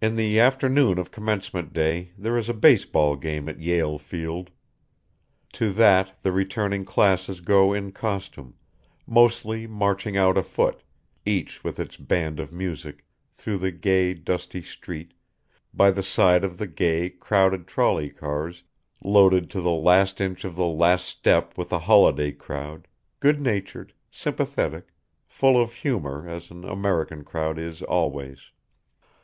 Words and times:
In 0.00 0.14
the 0.14 0.38
afternoon 0.38 0.96
of 0.96 1.10
commencement 1.10 1.72
day 1.72 2.12
there 2.16 2.38
is 2.38 2.48
a 2.48 2.54
base 2.54 2.84
ball 2.84 3.16
game 3.16 3.48
at 3.48 3.58
Yale 3.58 3.98
Field. 3.98 4.48
To 5.54 5.72
that 5.72 6.16
the 6.22 6.30
returning 6.30 6.84
classes 6.84 7.40
go 7.40 7.72
in 7.72 7.90
costume, 7.90 8.54
mostly 9.08 9.66
marching 9.66 10.16
out 10.16 10.38
afoot, 10.38 10.84
each 11.26 11.64
with 11.64 11.80
its 11.80 11.96
band 11.96 12.38
of 12.38 12.52
music, 12.52 13.04
through 13.34 13.58
the 13.58 13.72
gay, 13.72 14.14
dusty 14.14 14.62
street, 14.62 15.14
by 15.74 15.90
the 15.90 16.04
side 16.04 16.44
of 16.44 16.56
the 16.58 16.68
gay, 16.68 17.08
dusty 17.08 17.10
street, 17.10 17.18
by 17.18 17.50
the 17.50 17.50
side 17.50 17.50
of 17.50 17.56
the 17.56 17.58
gay, 17.58 17.58
crowded 17.58 17.66
trolley 17.66 18.08
cars 18.10 18.62
loaded 19.02 19.50
to 19.50 19.60
the 19.60 19.70
last 19.72 20.20
inch 20.20 20.44
of 20.44 20.54
the 20.54 20.64
last 20.64 21.08
step 21.08 21.58
with 21.58 21.72
a 21.72 21.78
holiday 21.80 22.30
crowd, 22.30 22.86
good 23.18 23.40
natured, 23.40 23.92
sympathetic, 24.12 24.90
full 25.26 25.60
of 25.60 25.72
humor 25.72 26.28
as 26.28 26.52
an 26.52 26.64
American 26.64 27.24
crowd 27.24 27.58
is 27.58 27.82
always. 27.82 28.52